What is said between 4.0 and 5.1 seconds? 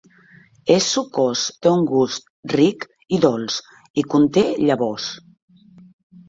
i conté llavors.